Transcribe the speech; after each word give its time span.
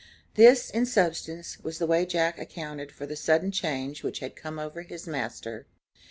This 0.33 0.71
in 0.71 0.87
substance, 0.87 1.59
was 1.59 1.77
the 1.77 1.85
way 1.85 2.07
Jack 2.07 2.39
accounted 2.39 2.91
for 2.91 3.05
the 3.05 3.15
sudden 3.15 3.51
change 3.51 4.01
which 4.01 4.17
had 4.17 4.35
come 4.35 4.57
over 4.57 4.81
his 4.81 5.05
master. 5.05 5.67